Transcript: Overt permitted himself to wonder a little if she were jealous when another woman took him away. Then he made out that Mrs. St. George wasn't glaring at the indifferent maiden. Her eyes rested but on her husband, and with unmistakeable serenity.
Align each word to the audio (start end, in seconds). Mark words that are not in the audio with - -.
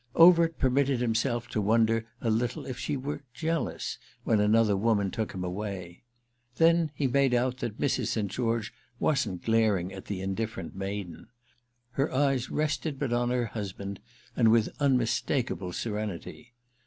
Overt 0.15 0.57
permitted 0.57 0.99
himself 0.99 1.47
to 1.49 1.61
wonder 1.61 2.07
a 2.21 2.31
little 2.31 2.65
if 2.65 2.79
she 2.79 2.97
were 2.97 3.21
jealous 3.35 3.99
when 4.23 4.39
another 4.39 4.75
woman 4.75 5.11
took 5.11 5.31
him 5.31 5.43
away. 5.43 6.01
Then 6.55 6.89
he 6.95 7.05
made 7.05 7.35
out 7.35 7.57
that 7.57 7.77
Mrs. 7.79 8.07
St. 8.07 8.31
George 8.31 8.73
wasn't 8.99 9.43
glaring 9.43 9.93
at 9.93 10.05
the 10.05 10.19
indifferent 10.21 10.75
maiden. 10.75 11.27
Her 11.91 12.11
eyes 12.11 12.49
rested 12.49 12.97
but 12.97 13.13
on 13.13 13.29
her 13.29 13.45
husband, 13.45 13.99
and 14.35 14.49
with 14.49 14.69
unmistakeable 14.79 15.71
serenity. 15.71 16.55